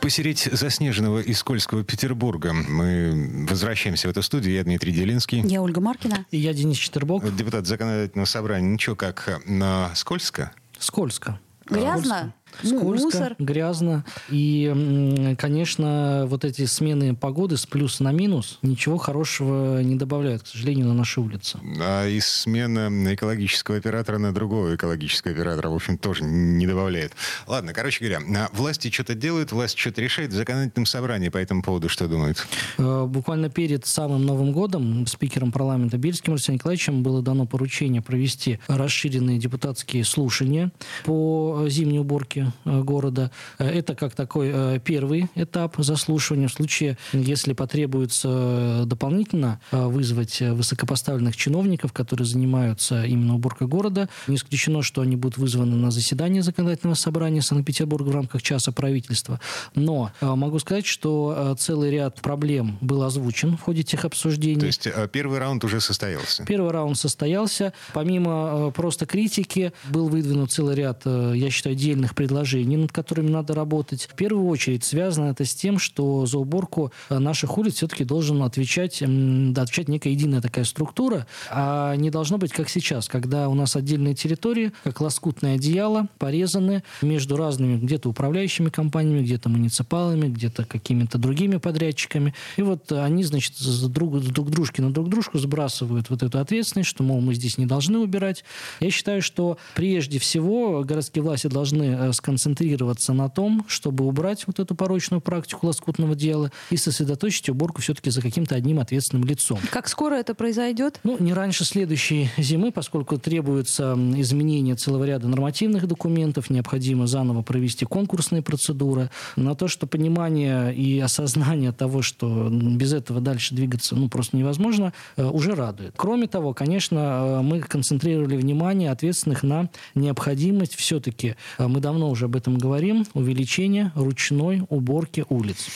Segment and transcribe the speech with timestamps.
[0.00, 4.54] Посереть заснеженного и скользкого Петербурга мы возвращаемся в эту студию.
[4.54, 5.40] Я Дмитрий Делинский.
[5.40, 6.26] Я Ольга Маркина.
[6.30, 7.34] И я Денис Четербок.
[7.34, 8.68] Депутат законодательного собрания.
[8.68, 10.52] Ничего, как на скользко?
[10.78, 11.38] Скользко.
[11.66, 12.34] Грязно?
[12.62, 13.36] Скользко, Мусор.
[13.38, 14.04] грязно.
[14.30, 20.46] И, конечно, вот эти смены погоды с плюс на минус ничего хорошего не добавляют, к
[20.46, 21.58] сожалению, на нашей улице.
[21.80, 27.12] А и смена экологического оператора на другого экологического оператора, в общем, тоже не добавляет.
[27.46, 30.30] Ладно, короче говоря, а власти что-то делают, власть что-то решает.
[30.32, 32.46] В законодательном собрании по этому поводу что думают?
[32.78, 38.58] Э, Буквально перед самым Новым годом спикером парламента Бельским Алексеем Николаевичем было дано поручение провести
[38.68, 40.70] расширенные депутатские слушания
[41.04, 43.30] по зимней уборке э, города.
[43.58, 46.48] Э, Это как такой э, первый этап заслушивания.
[46.48, 54.82] В случае, если потребуется дополнительно вызвать высокопоставленных чиновников, которые занимаются именно уборкой города, не исключено,
[54.82, 59.40] что они будут вызваны на заседание законодательного собрания Санкт-Петербурга в рамках часа правительства.
[59.74, 64.60] Но могу сказать, что целый ряд проблем был озвучен в ходе тех обсуждений.
[64.60, 66.44] То есть первый раунд уже состоялся.
[66.44, 67.72] Первый раунд состоялся.
[67.92, 74.08] Помимо просто критики, был выдвинут целый ряд, я считаю, отдельных предложений, над которыми надо работать.
[74.10, 78.42] В первую очередь связано это с тем, что за уборку э, наших улиц все-таки должен
[78.42, 83.76] отвечать, отвечать некая единая такая структура, а не должно быть как сейчас, когда у нас
[83.76, 91.18] отдельные территории, как лоскутное одеяло, порезаны между разными где-то управляющими компаниями, где-то муниципалами, где-то какими-то
[91.18, 92.34] другими подрядчиками.
[92.56, 93.54] И вот они, значит,
[93.88, 97.66] друг, друг дружки на друг дружку сбрасывают вот эту ответственность, что, мол, мы здесь не
[97.66, 98.44] должны убирать.
[98.80, 104.60] Я считаю, что прежде всего городские власти должны э, сконцентрироваться на том, чтобы убрать вот
[104.60, 109.58] эту порочную практику лоскутного дела и сосредоточить уборку все-таки за каким-то одним ответственным лицом.
[109.70, 111.00] Как скоро это произойдет?
[111.04, 117.84] Ну, не раньше следующей зимы, поскольку требуется изменение целого ряда нормативных документов, необходимо заново провести
[117.84, 119.10] конкурсные процедуры.
[119.36, 124.92] На то, что понимание и осознание того, что без этого дальше двигаться ну, просто невозможно,
[125.16, 125.94] э, уже радует.
[125.96, 132.26] Кроме того, конечно, э, мы концентрировали внимание ответственных на необходимость все-таки, э, мы давно уже
[132.26, 135.66] об этом говорим, увеличения ручной уборки улиц.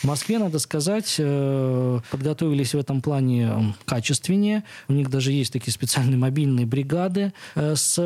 [0.00, 4.64] В Москве, надо сказать, э, подготовились в этом плане качественнее.
[4.88, 7.96] У них даже есть такие специальные мобильные бригады э, с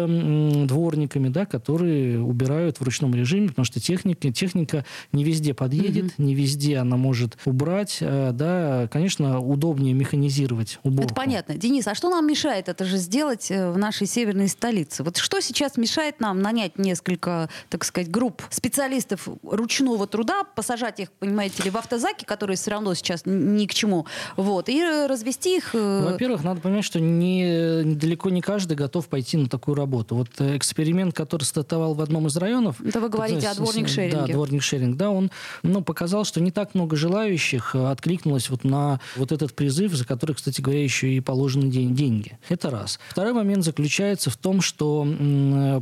[0.67, 6.35] дворниками, да, которые убирают в ручном режиме, потому что техника, техника не везде подъедет, не
[6.35, 7.99] везде она может убрать.
[8.01, 11.13] Э, Да, конечно, удобнее механизировать уборку.
[11.13, 11.55] Это понятно.
[11.57, 15.03] Денис, а что нам мешает это же сделать в нашей северной столице?
[15.03, 21.11] Вот что сейчас мешает нам нанять несколько, так сказать, групп специалистов ручного труда, посажать их,
[21.13, 24.05] понимаете ли, в автозаки, которые все равно сейчас ни к чему,
[24.37, 25.75] вот, и э, развести их...
[25.75, 30.17] э, Во-первых, надо понимать, что не, далеко не каждый готов пойти на такую работу.
[30.17, 32.79] Вот э, эксперимент, который стартовал в одном из районов...
[32.83, 34.27] Это вы говорите о с- с- дворник-шеринге.
[34.27, 34.97] Да, дворник-шеринг.
[34.97, 35.31] Да, он
[35.63, 40.35] ну, показал, что не так много желающих откликнулось вот на вот этот призыв, за который,
[40.35, 42.39] кстати говоря, еще и положены день- деньги.
[42.51, 43.01] Это раз.
[43.09, 45.07] Второй момент заключается в том, что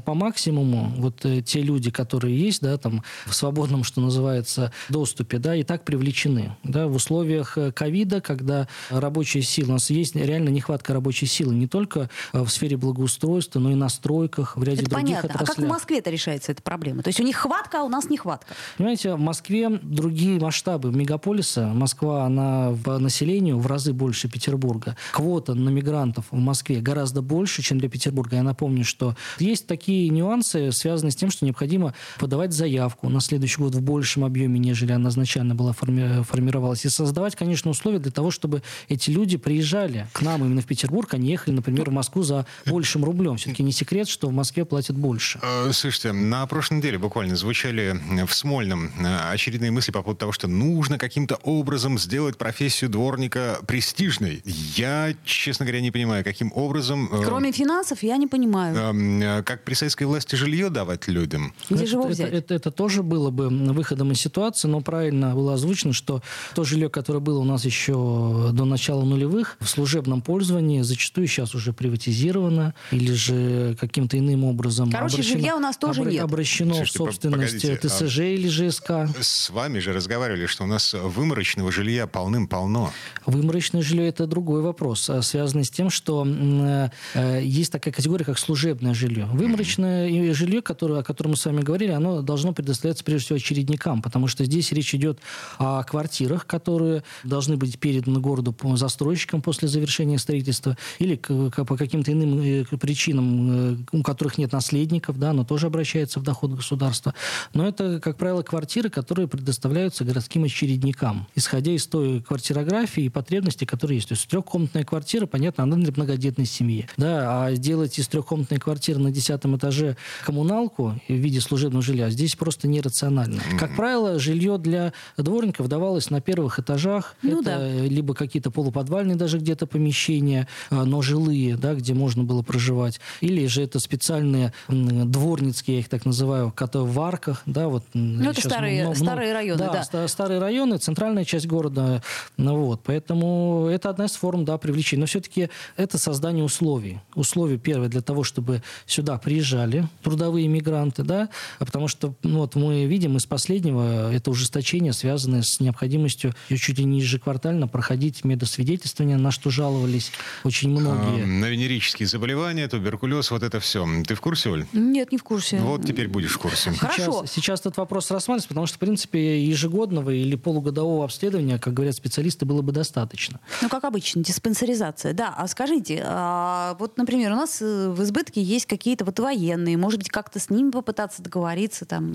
[0.06, 5.56] по максимуму вот те люди, которые есть, да, там в свободном, что называется, доступе, да,
[5.56, 6.56] и так привлечены.
[6.62, 11.54] Да, в условиях э, ковида, когда рабочая сила, у нас есть реально нехватка рабочей силы
[11.54, 15.30] не только э, в сфере благоустройства, но и на стройках, в ряде Это других понятно.
[15.30, 15.70] А как в отраслях.
[15.70, 17.02] Москве-то решается эта проблема?
[17.02, 18.54] То есть у них хватка, а у нас нехватка.
[18.76, 21.66] Понимаете, в Москве другие масштабы мегаполиса.
[21.68, 24.96] Москва, она по населению в разы больше Петербурга.
[25.12, 28.36] Квота на мигрантов в Москве гораздо больше, чем для Петербурга.
[28.36, 31.69] Я напомню, что есть такие нюансы, связанные с тем, что необходимо
[32.18, 36.84] подавать заявку на следующий год в большем объеме, нежели она изначально была форми- формировалась.
[36.84, 41.12] И создавать, конечно, условия для того, чтобы эти люди приезжали к нам именно в Петербург,
[41.14, 43.36] а не ехали, например, в Москву за большим рублем.
[43.36, 45.38] Все-таки не секрет, что в Москве платят больше.
[45.42, 50.32] Э, Слушайте, на прошлой неделе буквально звучали в Смольном э, очередные мысли по поводу того,
[50.32, 54.42] что нужно каким-то образом сделать профессию дворника престижной.
[54.44, 57.08] Я, честно говоря, не понимаю, каким образом...
[57.12, 58.76] э, Кроме финансов, я не понимаю.
[58.76, 61.52] эм, э, Как при советской власти жилье давать людям?
[61.68, 62.32] Где это, же его это, взять?
[62.32, 66.22] Это, это тоже было бы выходом из ситуации, но правильно было озвучено, что
[66.54, 71.54] то жилье, которое было у нас еще до начала нулевых, в служебном пользовании зачастую сейчас
[71.54, 76.22] уже приватизировано или же каким-то иным образом Короче, обращено, жилья у нас тоже обра- нет.
[76.22, 78.90] обращено Слушайте, в собственность погодите, а ТСЖ или ЖСК.
[79.20, 82.92] С вами же разговаривали, что у нас выморочного жилья полным-полно.
[83.26, 88.24] Выморочное жилье– это другой вопрос, а связанный с тем, что м, э, есть такая категория,
[88.24, 89.26] как служебное жилье.
[89.26, 93.36] Выморочное и жилье, которое, о котором мы с вами говорили, оно должно предоставляться прежде всего
[93.36, 95.18] очередникам, потому что здесь речь идет
[95.58, 102.40] о квартирах, которые должны быть переданы городу застройщикам после завершения строительства или по каким-то иным
[102.40, 107.14] э, причинам, э, у которых нет наследников, да, но тоже обращается в доход государства.
[107.54, 113.66] Но это, как правило, квартиры, которые предоставляются городским очередникам, исходя из той квартирографии и потребностей,
[113.66, 114.08] которые есть.
[114.08, 116.86] То есть трехкомнатная квартира, понятно, она для многодетной семьи.
[116.96, 122.36] Да, а сделать из трехкомнатной квартиры на десятом этаже коммуналку в виде служебного жилья здесь
[122.36, 123.42] просто нерационально.
[123.58, 127.14] Как правило, жилье для дворников давалось на первых этажах.
[127.22, 127.68] Ну это да.
[127.68, 133.00] либо какие-то полуподвальные даже где-то помещения, а, но жилые, да, где можно было проживать.
[133.20, 137.84] Или же это специальные дворницкие, я их так называю, которые в арках, да, вот.
[137.94, 139.82] Ну, это старые- старые районы, да.
[139.82, 142.02] ста- старые районы, центральная часть города,
[142.36, 145.00] ну вот, поэтому это одна из форм, да, привлечения.
[145.00, 147.00] Но все-таки это создание условий.
[147.14, 151.19] Условия первое для того, чтобы сюда приезжали трудовые мигранты, да,
[151.58, 156.78] а потому что, ну, вот мы видим из последнего это ужесточение, связанное с необходимостью чуть
[156.78, 160.12] ли не ежеквартально проходить медосвидетельствование, на что жаловались
[160.44, 161.24] очень многие.
[161.24, 163.86] А, На венерические заболевания, туберкулез, вот это все.
[164.06, 164.66] Ты в курсе, Оль?
[164.72, 165.58] Нет, не в курсе.
[165.58, 166.70] Вот теперь будешь в курсе.
[166.72, 167.24] Хорошо.
[167.24, 171.94] Сейчас, сейчас этот вопрос рассматривается, потому что, в принципе, ежегодного или полугодового обследования, как говорят
[171.94, 173.40] специалисты, было бы достаточно.
[173.62, 175.12] Ну, как обычно, диспансеризация.
[175.12, 179.76] Да, а скажите, а вот, например, у нас э, в избытке есть какие-то вот военные,
[179.76, 182.14] может быть, как-то с ними попытаться договориться, там,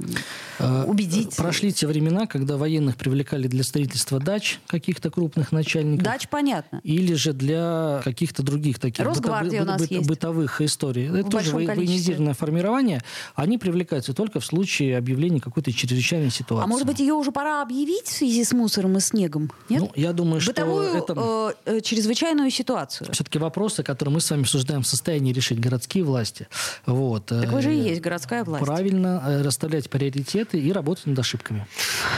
[0.60, 1.36] Э, убедить.
[1.36, 6.06] Прошли те времена, когда военных привлекали для строительства дач каких-то крупных начальников.
[6.06, 6.80] Дач, понятно.
[6.84, 10.08] Или же для каких-то других таких Росгвардия у нас есть.
[10.08, 11.08] бытовых историй.
[11.08, 11.76] Это тоже во- количестве.
[11.76, 13.02] военизированное формирование.
[13.36, 16.64] Они привлекаются только в случае объявления какой-то чрезвычайной ситуации.
[16.64, 19.52] А может быть, ее уже пора объявить в связи с мусором и снегом?
[19.70, 19.82] Нет?
[19.82, 21.54] Ну, я думаю, что Бытовую это...
[21.66, 23.12] э, э, чрезвычайную ситуацию.
[23.12, 26.48] все-таки вопросы, которые мы с вами обсуждаем, в состоянии решить городские власти.
[26.86, 27.26] Вот.
[27.26, 28.64] Так вы же и Э, есть городская власть.
[28.64, 31.66] Правильно э, расставлять приоритеты и работать над ошибками.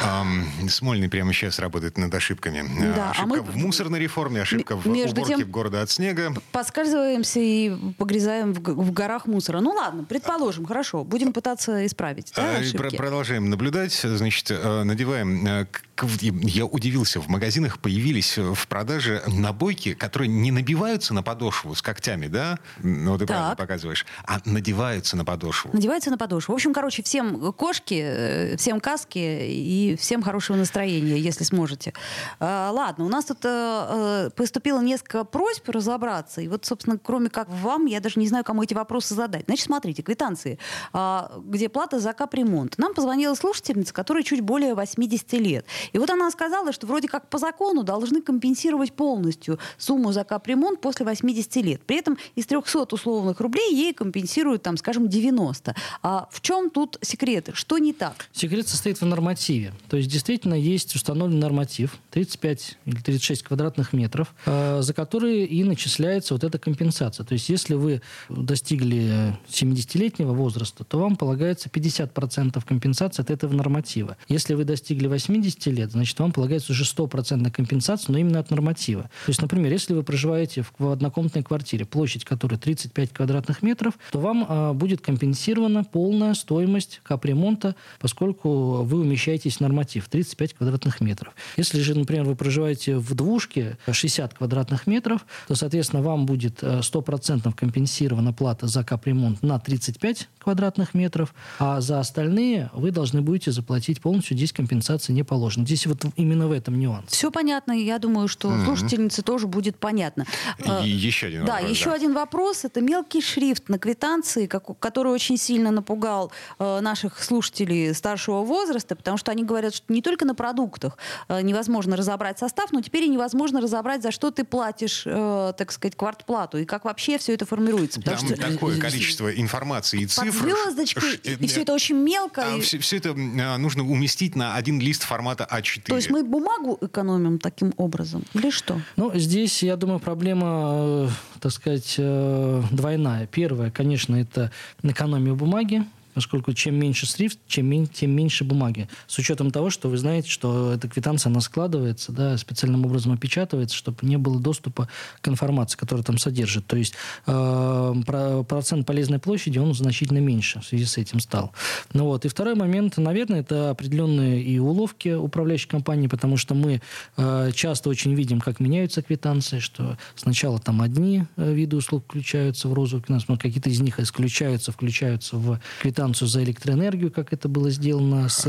[0.04, 2.64] Ам, Смольный прямо сейчас работает над ошибками.
[2.96, 6.34] Да, а ошибка мы- в мусорной реформе, ошибка в между уборке тем- города от снега.
[6.52, 9.60] Поскальзываемся и погрязаем в, в горах мусора.
[9.62, 12.32] Ну ладно, предположим, хорошо, будем пытаться исправить.
[12.36, 12.78] да, А, ошибки?
[12.78, 13.94] про- продолжаем наблюдать.
[13.94, 15.68] Значит, э, надеваем...
[16.04, 16.08] э,
[16.44, 21.82] Я удивился, в магазинах появились э, в продаже набойки, которые не набиваются на подошву с
[21.82, 22.60] когтями, да?
[22.84, 23.58] Ну, ты правильно Так.
[23.58, 24.06] показываешь.
[24.26, 25.70] А надеваются на подошву.
[25.74, 26.54] Надевается на подошву.
[26.54, 31.94] В общем, короче, всем кошки, э, всем каски и всем хорошего настроения, если сможете.
[32.40, 36.42] Ладно, у нас тут э, э, поступило несколько просьб разобраться.
[36.42, 39.46] И вот, собственно, кроме как вам, я даже не знаю, кому эти вопросы задать.
[39.46, 40.60] Значит, смотрите, квитанции,
[40.94, 42.78] а, где плата за капремонт.
[42.78, 45.66] Нам позвонила слушательница, которой чуть более 80 лет.
[45.94, 50.82] И вот она сказала, что вроде как по закону должны компенсировать полностью сумму за капремонт
[50.82, 51.82] после 80 лет.
[51.86, 55.76] При этом из 300 условных рублей ей компенсируют, там, скажем, 90.
[56.04, 57.50] А в чем тут секрет?
[57.54, 58.28] Что не так?
[58.32, 59.74] Секрет состоит в нормативе.
[59.90, 65.64] То есть действительно есть установленный норматив 35 или 36 квадратных метров, э, за которые и
[65.64, 67.26] начисляется вот эта компенсация.
[67.26, 74.18] То есть если вы достигли 70-летнего возраста, то вам полагается 50% компенсации от этого норматива.
[74.28, 79.04] Если вы достигли 80 лет, значит вам полагается уже 100% компенсация, но именно от норматива.
[79.04, 84.20] То есть, например, если вы проживаете в однокомнатной квартире, площадь которой 35 квадратных метров, то
[84.20, 91.34] вам а, будет компенсирована полная стоимость капремонта, поскольку вы умещаетесь в норматив 35 квадратных метров.
[91.56, 96.80] Если же, например, вы проживаете в двушке 60 квадратных метров, то, соответственно, вам будет э,
[96.80, 103.52] 100% компенсирована плата за капремонт на 35 квадратных метров, а за остальные вы должны будете
[103.52, 104.38] заплатить полностью.
[104.38, 105.66] Здесь компенсация не положена.
[105.68, 107.12] Здесь вот именно в этом нюанс.
[107.12, 110.26] Все понятно, и я думаю, что слушательнице тоже будет понятно.
[110.66, 111.70] А, И еще один Да, вопрос.
[111.70, 112.64] еще один вопрос.
[112.64, 118.96] Это мелкий шрифт на квитанции, как- который очень сильно напугал э, наших слушателей старшего возраста,
[118.96, 120.98] потому что они говорят, что не только на продуктах
[121.28, 125.72] э, невозможно разобрать состав, но теперь и невозможно разобрать, за что ты платишь, э, так
[125.74, 128.00] сказать, квартплату, и как вообще все это формируется.
[128.00, 130.44] Потому Там что такое количество информации и под цифр.
[130.46, 132.56] звездочкой, ш- и все это очень мелко.
[132.56, 135.82] и- все, это а, нужно уместить на один лист формата А А4.
[135.84, 138.24] То есть мы бумагу экономим таким образом?
[138.34, 138.80] Или что?
[138.96, 141.10] Ну, здесь, я думаю, проблема, э,
[141.40, 143.28] так сказать, э, двойная.
[143.28, 144.52] Первая, конечно, это
[144.84, 145.84] экономия бумаги.
[146.18, 148.90] Поскольку чем меньше шрифт, чем, тем меньше бумаги.
[149.06, 153.76] С учетом того, что вы знаете, что эта квитанция, она складывается, да, специальным образом опечатывается,
[153.76, 154.90] чтобы не было доступа
[155.22, 156.66] к информации, которая там содержит.
[156.66, 156.96] То есть
[157.28, 161.52] э, про- процент полезной площади, он значительно меньше в связи с этим стал.
[161.94, 162.26] Ну вот.
[162.26, 166.82] И второй момент, наверное, это определенные и уловки управляющей компании, потому что мы
[167.18, 172.68] э, часто очень видим, как меняются квитанции, что сначала там одни э, виды услуг включаются
[172.70, 175.60] в розовую квитанцию, но какие-то из них исключаются, включаются в
[176.08, 178.46] квитанцию за электроэнергию, как это было сделано с...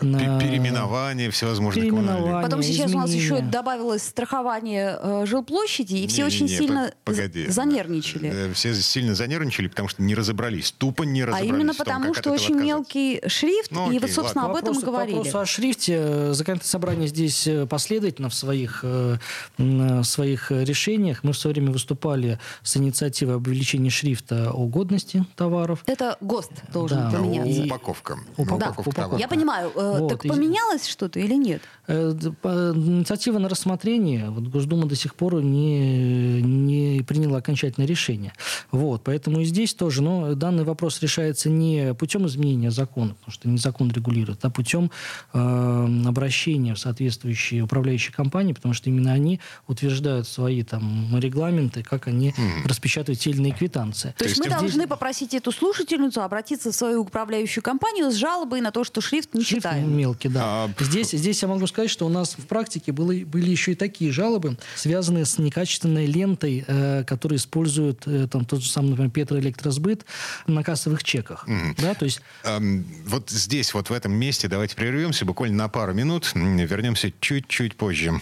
[0.00, 2.14] на- Пе- Переименование всевозможных коммунальных.
[2.16, 2.42] Переименование.
[2.48, 3.50] Потом сейчас у нас еще изменения.
[3.50, 7.46] добавилось страхование э, жилплощади, и все очень Не-не-не, сильно по- погоди.
[7.48, 8.30] занервничали.
[8.50, 10.72] Э, Все сильно занервничали, потому что не разобрались.
[10.72, 11.50] Тупо не А разобрались.
[11.50, 14.64] именно в том, потому, что очень мелкий шрифт, Ну, и окей, вот, собственно, об ладно.
[14.70, 15.16] этом мы Вопрос- говорили.
[15.18, 15.92] Вопрос о шрифте.
[15.98, 19.16] э, Законодательное собрание здесь последовательно в своих, э,
[19.58, 21.22] э, своих решениях.
[21.24, 25.82] Мы в свое время выступали с инициативой об увеличении шрифта о годности товаров.
[25.86, 27.18] Это ГОСТ должен Да.
[27.18, 27.62] Ну, поменяться.
[27.64, 28.12] Упаковка.
[28.36, 29.00] Упаковка, Упаковка упаковка.
[29.02, 29.18] товара.
[29.20, 29.72] Я понимаю.
[29.74, 31.62] э, Вот, так и- поменялось что-то или нет?
[31.88, 34.30] Э, Инициатива на рассмотрение.
[34.30, 38.32] Вот Госдума до сих пор не, не приняла окончательное решение.
[38.70, 40.02] Вот, поэтому и здесь тоже.
[40.02, 44.90] Но данный вопрос решается не путем изменения закона, потому что не закон регулирует, а путем
[45.32, 52.06] э, обращения в соответствующие управляющие компании, потому что именно они утверждают свои там регламенты, как
[52.08, 54.14] они распечатывают те или иные квитанции.
[54.18, 58.60] То есть мы есть должны попросить эту слушательницу обратиться в свою управляющую компанию с жалобой
[58.60, 59.96] на то, что шрифт не Шрифт читаем.
[59.96, 60.42] мелкий, да.
[60.44, 63.74] А, здесь, здесь я могу сказать, что у нас в практике были, были еще и
[63.74, 69.10] такие жалобы, связанные с некачественной лентой, э, которую используют э, там, тот же самый, например,
[69.10, 70.04] Петроэлектросбыт
[70.46, 71.46] на кассовых чеках.
[71.78, 75.92] Да, то есть Эм, Вот здесь, вот в этом месте, давайте прервемся буквально на пару
[75.94, 76.32] минут.
[76.34, 78.12] Вернемся чуть-чуть позже.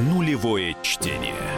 [0.00, 1.57] Нулевое чтение.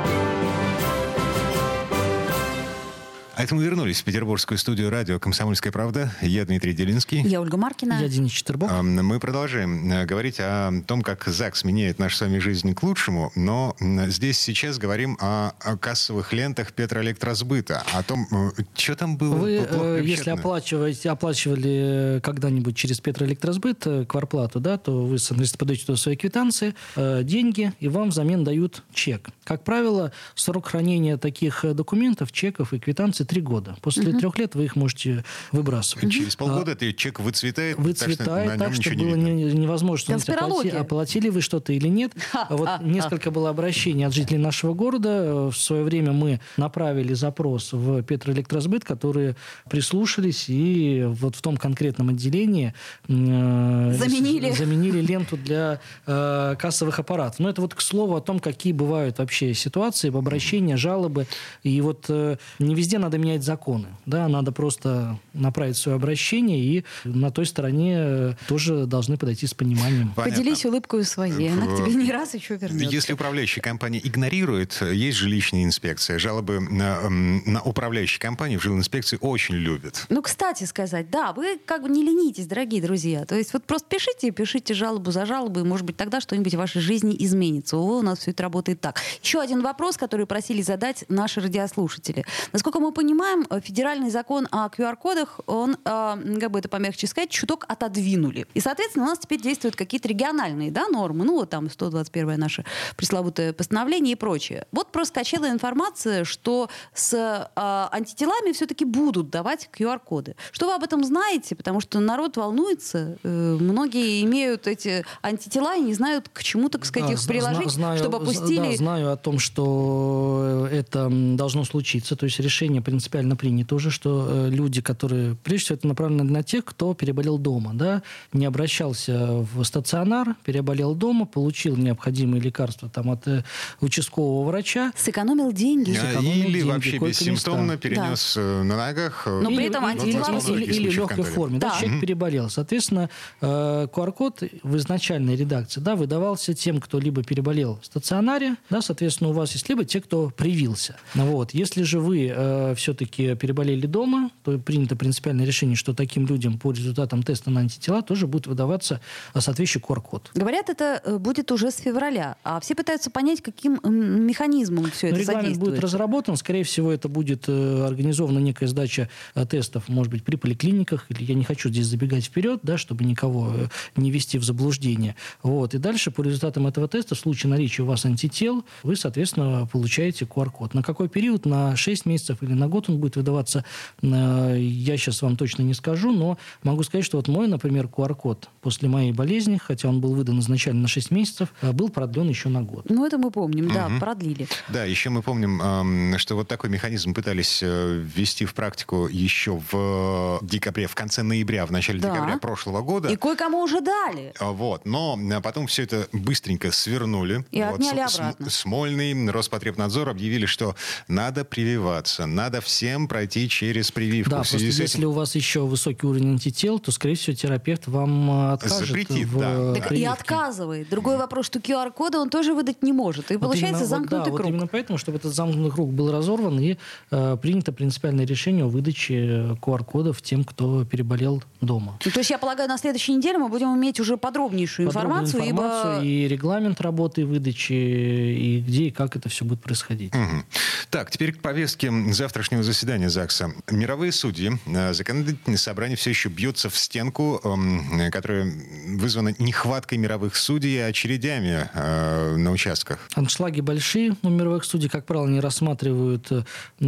[3.41, 6.13] А это мы вернулись в петербургскую студию радио «Комсомольская правда».
[6.21, 7.23] Я Дмитрий Делинский.
[7.23, 7.97] Я Ольга Маркина.
[7.99, 8.69] я Денис Четербок.
[8.83, 13.31] Мы продолжаем э, говорить о том, как ЗАГС меняет нашу с вами жизнь к лучшему,
[13.33, 18.27] но здесь сейчас говорим о, кассовых лентах Петроэлектросбыта, о том,
[18.75, 19.33] что там было.
[19.33, 25.85] Вы, э, если оплачиваете, оплачивали когда-нибудь через Петроэлектросбыт э, кварплату, да, то вы, соответственно, подаете
[25.87, 29.29] туда свои квитанции, э, деньги, и вам взамен дают чек.
[29.45, 33.75] Как правило, срок хранения таких э, документов, чеков и квитанций три года.
[33.81, 35.23] После трех лет вы их можете
[35.53, 36.11] выбрасывать.
[36.11, 39.15] Через полгода этот чек выцветает, так что выцветает на так, что было видно.
[39.27, 40.81] не- невозможно смотреть, оплати- Конспирология.
[40.81, 42.11] оплатили вы что-то или нет.
[42.33, 45.49] А Вот несколько было обращений от жителей нашего города.
[45.49, 49.35] В свое время мы направили запрос в Петроэлектросбыт, которые
[49.69, 52.73] прислушались и вот в том конкретном отделении
[53.07, 54.51] э, Заменили.
[54.57, 57.39] заменили ленту для э, кассовых аппаратов.
[57.39, 61.27] Но это вот к слову о том, какие бывают вообще ситуации, обращения, жалобы.
[61.63, 63.87] И вот э, не везде надо менять законы.
[64.05, 69.53] Да, надо просто направить свое обращение, и на той стороне э, тоже должны подойти с
[69.53, 70.11] пониманием.
[70.15, 70.37] Понятно.
[70.37, 71.51] Поделись улыбкой своей.
[71.51, 72.93] Она к тебе не раз еще вернется.
[72.93, 76.19] Если управляющая компания игнорирует, есть жилищная инспекция.
[76.19, 80.05] Жалобы на, м, на управляющие компании в жилинспекции очень любят.
[80.09, 83.25] Ну, кстати сказать, да, вы как бы не ленитесь, дорогие друзья.
[83.25, 86.81] То есть вот просто пишите, пишите жалобу за жалобой, может быть, тогда что-нибудь в вашей
[86.81, 87.77] жизни изменится.
[87.77, 88.99] Увы, у нас все это работает так.
[89.21, 92.25] Еще один вопрос, который просили задать наши радиослушатели.
[92.53, 97.29] Насколько мы понимаем, э, федеральный закон о QR-кодах, он, э, как бы это помягче сказать,
[97.29, 98.47] чуток отодвинули.
[98.53, 101.25] И, соответственно, у нас теперь действуют какие-то региональные да, нормы.
[101.25, 102.65] Ну, вот там 121 наше
[102.95, 104.65] пресловутое постановление и прочее.
[104.71, 110.35] Вот проскочила информация, что с э, антителами все-таки будут давать QR-коды.
[110.51, 111.55] Что вы об этом знаете?
[111.55, 113.17] Потому что народ волнуется.
[113.23, 117.71] Э, многие имеют эти антитела и не знают, к чему, так сказать, Да, их приложить,
[117.71, 118.71] знаю- чтобы опустили.
[118.71, 122.15] Да, знаю о том, что это должно случиться.
[122.15, 125.35] То есть решение принципиально принято уже, что э, люди, которые...
[125.35, 127.71] Прежде всего, это направлено на тех, кто переболел дома.
[127.73, 128.03] Да?
[128.33, 133.43] Не обращался в стационар, переболел дома, получил необходимые лекарства там, от э,
[133.79, 134.91] участкового врача.
[134.97, 135.91] Сэкономил деньги.
[135.95, 139.23] А, сэкономил Или деньги, вообще бессимптомно перенес э, на ногах.
[139.25, 141.59] э, Но при этом возможно, или, или в легкой форме.
[141.59, 141.79] Да, Да.
[141.79, 142.49] человек переболел.
[142.49, 148.81] Соответственно, э, QR-код в изначальной редакции да, выдавался тем, кто либо переболел в стационаре, да,
[148.81, 150.97] соответственно, у вас есть либо те, кто привился.
[151.15, 151.53] Ну Вот.
[151.53, 156.71] Если же вы э, все-таки переболели дома, то принято принципиальное решение, что таким людям по
[156.71, 158.99] результатам теста на антитела тоже будет выдаваться
[159.33, 160.31] соответствующий QR-код.
[160.33, 165.13] Говорят, это э, будет уже с февраля, а все пытаются понять, каким механизмом все Но
[165.13, 165.71] это регламент задействуется.
[165.71, 170.35] будет разработан, скорее всего, это будет э, организована некая сдача э, тестов, может быть, при
[170.35, 174.43] поликлиниках, или я не хочу здесь забегать вперед, да, чтобы никого э, не ввести в
[174.43, 175.15] заблуждение.
[175.43, 175.73] Вот.
[175.73, 180.25] И дальше по результатам этого теста, в случае наличия у вас антител, вы, соответственно, получаете
[180.25, 180.73] QR-код.
[180.73, 181.45] На какой период?
[181.45, 183.63] На 6 месяцев или на год он будет выдаваться,
[184.01, 188.49] э, я сейчас вам точно не скажу, но могу сказать, что вот мой, например, QR-код
[188.61, 192.49] после моей болезни, хотя он был выдан изначально на 6 месяцев, э, был продлен еще
[192.49, 192.85] на год.
[192.89, 194.47] Ну, это мы помним, да, продлили.
[194.69, 200.39] Да, еще мы помним, что вот такой механизм пытались э, ввести в практику еще в
[200.41, 202.09] декабре, в конце ноября, в начале Да.
[202.11, 203.09] декабря прошлого года.
[203.09, 204.33] И кое-кому уже дали.
[204.39, 207.45] А, Вот, но а, потом все это быстренько свернули.
[207.51, 208.33] И Вот, отняли обратно.
[208.47, 210.75] См- Смольный, Роспотребнадзор объявили, что
[211.07, 214.29] надо прививаться, надо всем пройти через прививку.
[214.31, 218.29] Да, просто если этим у вас еще высокий уровень антител, то, скорее всего, терапевт вам
[218.29, 219.51] э, откажет Запретит, в да.
[219.51, 220.09] э, Так и прививке.
[220.09, 220.89] отказывает.
[220.89, 223.31] Другой вопрос, что QR-кода он тоже выдать не может.
[223.31, 224.49] И Вот получается именно- вот замкнутый да, Вот круг.
[224.49, 226.77] именно поэтому, чтобы этот замкнутый круг был разорван, и
[227.11, 231.97] э, принято принципиальное решение о выдаче QR-кодов тем, кто переболел дома.
[232.05, 235.51] Ну, То есть, я полагаю, на следующей неделе мы будем иметь уже подробнейшую Подробную информацию,
[235.51, 236.05] информацию ибо...
[236.05, 240.13] и регламент работы выдачи, и где и как это все будет происходить.
[240.13, 240.45] Мгм.
[240.89, 243.53] Так, теперь к повестке завтрашнего заседания ЗАГСа.
[243.69, 248.51] Мировые судьи, э, законодательное собрание все еще бьется в стенку, эм, которая
[248.97, 253.07] вызвана нехваткой мировых судей и очередями э, на участках.
[253.15, 256.43] Аншлаги большие у мировых судей, как правило, не рассматривают э,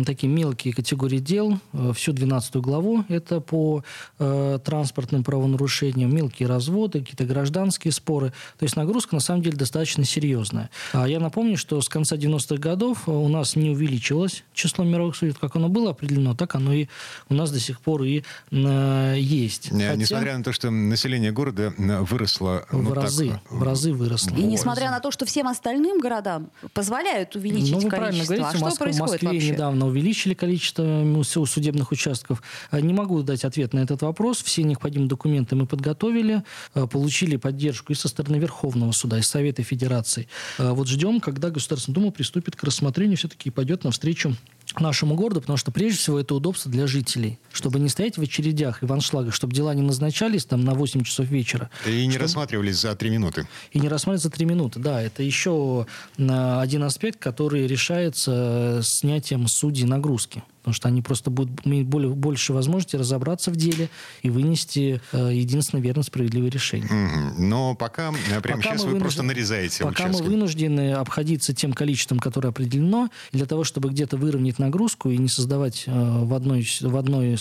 [0.05, 1.60] такие мелкие категории дел.
[1.96, 3.84] Всю 12 главу это по
[4.17, 8.34] транспортным правонарушениям, мелкие разводы, какие-то гражданские споры.
[8.58, 10.70] То есть нагрузка на самом деле достаточно серьезная.
[10.91, 15.34] А я напомню, что с конца 90-х годов у нас не увеличилось число мировых судей.
[15.34, 16.88] Как оно было определено, так оно и
[17.30, 19.68] у нас до сих пор и э, есть.
[19.68, 22.66] Э, Хотя Несмотря на то, что население города э, выросло...
[22.70, 24.36] в ну, так, разы, э, в разы выросло.
[24.36, 28.36] И несмотря на то, что всем остальным городам позволяют увеличить Ну, вы правильно количество.
[28.36, 29.52] говорите, а в что происходит Москве вообще?
[29.52, 32.42] недавно увеличили количество судебных участков.
[32.72, 34.42] Не могу дать ответ на этот вопрос.
[34.44, 36.44] Все необходимые документы мы подготовили,
[36.74, 40.28] получили поддержку и со стороны Верховного суда, и Совета Федерации.
[40.58, 44.36] Вот ждем, когда Государственная Дума приступит к рассмотрению все-таки и пойдет навстречу
[44.82, 48.84] нашему городу, потому что прежде всего это удобство для жителей, чтобы не стоять в очередях
[48.84, 52.24] и в аншлагах, чтобы дела не назначались там на 8 часов вечера, И не чтобы-
[52.24, 53.48] рассматривались за три минуты.
[53.71, 54.80] и не рассматривать за три минуты.
[54.80, 55.86] Да, это еще
[56.17, 60.43] э, один аспект, который решается э, снятием судей нагрузки.
[60.63, 63.89] Потому что они просто будут иметь более, больше возможности разобраться в деле
[64.21, 66.88] и вынести э, единственно верно справедливое решение.
[66.89, 67.49] Мгм.
[67.49, 70.23] Но пока, э, прямо Пока сейчас вы просто вынуждены- нарезаете Пока участки.
[70.23, 75.28] мы вынуждены обходиться тем количеством, которое определено, для того, чтобы где-то выровнять нагрузку и не
[75.28, 77.36] создавать э, в, одной, в, одной,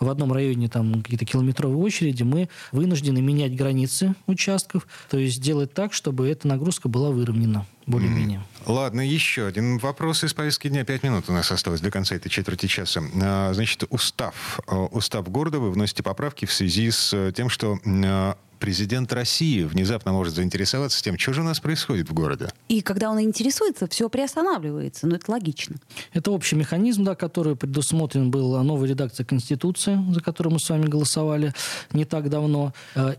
[0.00, 5.74] в одном районе там, какие-то километровые очереди, мы вынуждены менять границы участков, то есть делать
[5.74, 8.42] так, чтобы эта нагрузка была выровнена более-менее.
[8.66, 10.84] Ладно, еще один вопрос из повестки дня.
[10.84, 13.02] Пять минут у нас осталось до конца этой четверти часа.
[13.20, 14.60] А, Значит, устав.
[14.66, 19.64] А, Устав города вы вносите поправки в связи с э, тем, что а, президент России
[19.64, 22.48] внезапно может заинтересоваться тем, что же у нас происходит в городе.
[22.68, 25.08] И когда он интересуется, все приостанавливается.
[25.08, 25.76] Ну, это логично.
[26.12, 30.86] Это общий механизм, да, который предусмотрен был новой редакцией Конституции, за которую мы с вами
[30.86, 31.52] голосовали
[31.92, 32.72] не так давно.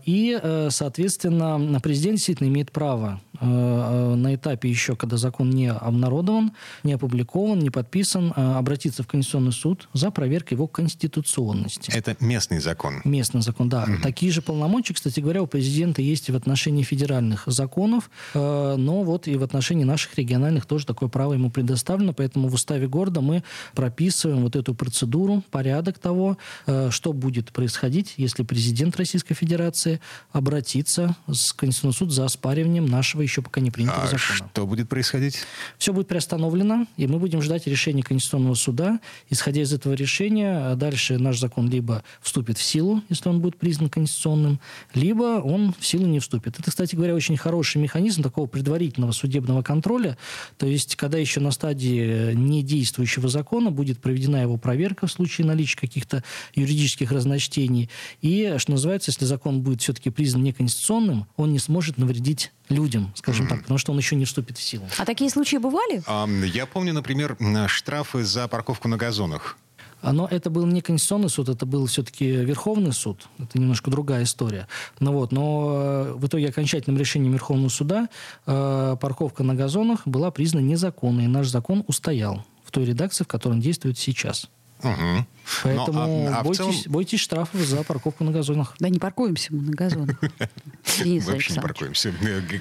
[0.06, 6.92] И, э, соответственно, президент действительно имеет право на этапе еще, когда закон не обнародован, не
[6.92, 11.90] опубликован, не подписан, э, обратиться в Конституционный суд за проверкой его конституционности.
[11.94, 13.00] Это местный закон.
[13.04, 13.86] Местный закон, да.
[14.02, 19.02] Такие же полномочия, кстати говоря, у президента есть и в отношении федеральных законов, э, но
[19.02, 23.20] вот и в отношении наших региональных тоже такое право ему предоставлено, поэтому в уставе города
[23.20, 23.42] мы
[23.74, 30.00] прописываем вот эту процедуру, порядок того, э, что будет происходить, если президент Российской Федерации
[30.32, 34.48] обратится с Конституционный суд за оспариванием нашего еще пока не принятого А закона.
[34.52, 35.38] что будет происходить?
[35.78, 39.00] Все будет приостановлено, и мы будем ждать решения Конституционного суда.
[39.30, 43.88] Исходя из этого решения, дальше наш закон либо вступит в силу, если он будет признан
[43.88, 44.60] конституционным,
[44.94, 46.58] либо он в силу не вступит.
[46.58, 50.16] Это, кстати говоря, очень хороший механизм такого предварительного судебного контроля.
[50.58, 55.78] То есть, когда еще на стадии недействующего закона будет проведена его проверка в случае наличия
[55.78, 56.22] каких-то
[56.54, 57.88] юридических разночтений.
[58.20, 63.46] И, что называется, если закон будет все-таки признан неконституционным, он не сможет навредить людям, скажем
[63.46, 64.84] так, потому что он еще не вступит в силу.
[64.98, 66.02] А такие случаи бывали?
[66.06, 67.36] А, Я помню, например,
[67.68, 69.56] штрафы за парковку на газонах.
[70.02, 73.26] А, Но это был не Конституционный суд, это был все-таки Верховный суд.
[73.38, 74.68] Это немножко другая история.
[75.00, 78.08] Ну вот, но э, в итоге окончательным решением Верховного суда
[78.46, 81.24] э, парковка на газонах была признана незаконной.
[81.24, 84.50] И наш закон устоял в той редакции, в которой он действует сейчас.
[84.82, 85.26] Мгм.
[85.62, 88.74] Поэтому Но, а- а в бойтесь, целом- бойтесь штрафов за парковку на газонах.
[88.78, 90.16] Да не паркуемся мы на газонах.
[91.04, 92.12] Денис Вообще не паркуемся.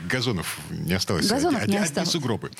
[0.09, 1.27] Газонов не осталось.
[1.27, 2.09] Газонов Одни- не одни осталось.
[2.09, 2.51] сугробы.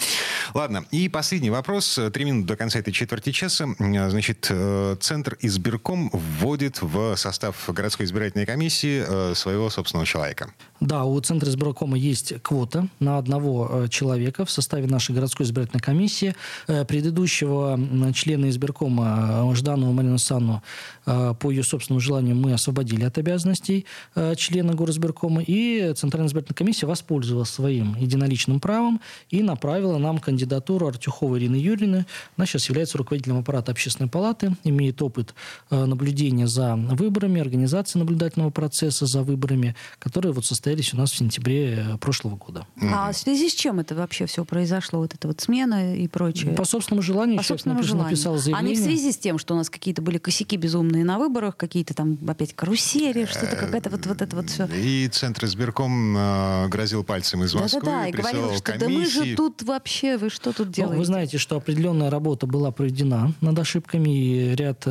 [0.53, 1.99] Ладно, и последний вопрос.
[2.13, 3.67] Три минуты до конца этой четверти часа.
[3.79, 10.53] Значит, э, Центр избирком вводит в состав городской избирательной комиссии э, своего собственного человека.
[10.79, 15.81] Да, у Центра избиркома есть квота на одного э, человека в составе нашей городской избирательной
[15.81, 16.35] комиссии.
[16.67, 17.79] Предыдущего
[18.13, 20.61] члена избиркома э, Жданову Санну
[21.05, 26.55] э, по ее собственному желанию мы освободили от обязанностей э, члена горизбиркома, и Центральная избирательная
[26.55, 32.05] комиссия воспользовалась своим единоличным правом и направила нам кандидатуру Артюховой Ирины Юрьевны.
[32.37, 35.33] Она сейчас является руководителем аппарата общественной палаты, имеет опыт
[35.69, 41.17] э, наблюдения за выборами, организации наблюдательного процесса за выборами, которые вот состоялись у нас в
[41.17, 42.67] сентябре прошлого года.
[42.81, 46.53] А в связи с чем это вообще все произошло, вот эта вот смена и прочее?
[46.53, 48.09] По собственному желанию По собственному желанию.
[48.11, 48.83] написал А не в заявление.
[48.83, 52.53] связи с тем, что у нас какие-то были косяки безумные на выборах, какие-то там опять
[52.53, 54.65] карусели, что-то какая-то вот, вот это вот все.
[54.67, 59.19] И Центр избирком э, грозил пальцем из Москвы, Да-да-да, и говорил, что да мы же
[59.19, 59.35] комиссии.
[59.35, 60.99] тут вообще, вы что тут Ну, делаете?
[60.99, 64.85] вы знаете, что определенная работа была проведена над ошибками, и ряд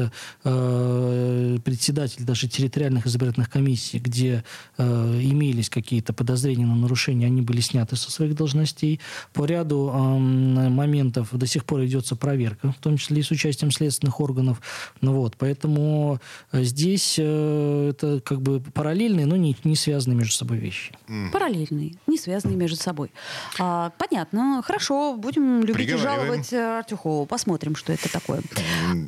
[0.44, 4.44] э, председателей даже территориальных избирательных комиссий, где
[4.78, 9.00] э, имелись какие-то подозрения на нарушения, они были сняты со своих должностей.
[9.32, 13.70] По ряду эм, моментов до сих пор ведется проверка, в том числе и с участием
[13.70, 14.60] следственных органов.
[15.02, 16.20] Ну, вот, поэтому
[16.52, 20.92] э, здесь э, это как бы параллельные, но не, не связанные между собой вещи.
[21.32, 23.10] Параллельные, не связанные между собой.
[23.58, 27.26] А, понятно, хорошо, будем любить и жаловать э, Артюхову.
[27.26, 28.42] Посмотрим, что это такое.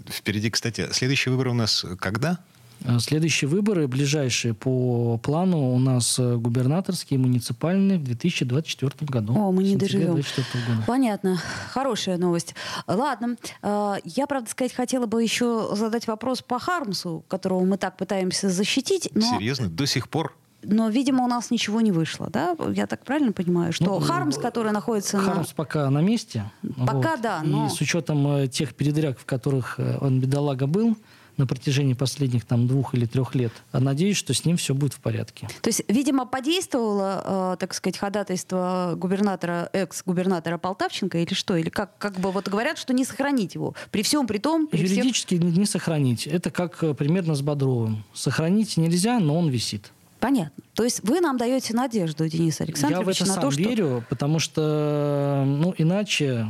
[0.09, 2.41] Впереди, кстати, следующие выборы у нас когда?
[2.85, 9.35] Э, Следующие выборы, ближайшие по плану, у нас э, губернаторские, муниципальные в 2024 году.
[9.35, 10.15] О, мы не доживем.
[10.15, 10.85] 2024 года.
[10.87, 11.39] Понятно.
[11.71, 12.55] Хорошая новость.
[12.87, 13.37] Ладно.
[13.63, 18.49] э, Я, правда сказать, хотела бы еще задать вопрос по Хармсу, которого мы так пытаемся
[18.51, 19.69] защитить, но, Серьезно?
[19.69, 20.35] До сих пор?
[20.67, 22.29] но видимо, у нас ничего не вышло.
[22.31, 22.57] Да?
[22.73, 25.23] Я так правильно понимаю, что Ну, Хармс, который находится на...
[25.23, 26.51] Хармс пока на месте.
[26.87, 30.97] Пока да, но- И с учетом э, тех передряг, в которых э, он, бедолага, был
[31.37, 34.93] на протяжении последних там двух или трех лет, а надеюсь, что с ним все будет
[34.93, 35.49] в порядке.
[35.63, 41.57] То есть, видимо, подействовало, э, так сказать, ходатайство губернатора, экс-губернатора Полтавченко или что?
[41.57, 43.75] Или как, как бы вот говорят, что не сохранить его.
[43.91, 44.99] При всем, при том, при всех...
[44.99, 46.27] Юридически не не сохранить.
[46.27, 48.05] Это как э, примерно с Бодровым.
[48.13, 49.93] Сохранить нельзя, но он висит.
[50.21, 50.63] Понятно.
[50.75, 53.61] То есть вы нам даете надежду, Денис Я в Александрович, это на сам то, что...
[53.61, 56.49] верю, потому что, ну, иначе,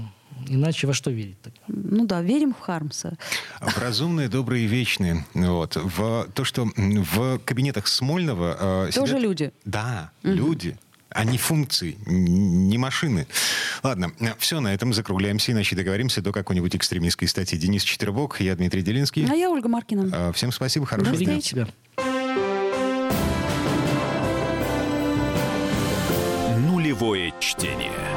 [0.48, 1.36] иначе во что верить?
[1.42, 1.50] -то?
[1.68, 3.12] Ну да, верим в Хармса.
[3.60, 5.24] В разумные, добрые и вечные.
[5.34, 5.76] Вот.
[5.76, 8.86] В то, что в кабинетах Смольного...
[8.88, 9.52] э, Тоже сидят- люди.
[9.64, 10.76] Да, люди.
[11.10, 13.28] Они функции, н- не машины.
[13.84, 17.56] Ладно, все, на этом закругляемся, иначе договоримся до какой-нибудь экстремистской статьи.
[17.58, 19.24] Денис Четвербок, я Дмитрий Делинский.
[19.30, 20.10] А я Ольга Маркина.
[20.12, 21.40] Э, Всем спасибо, хорошего До дня.
[21.40, 21.68] Себя.
[26.58, 28.13] Нулевое чтение.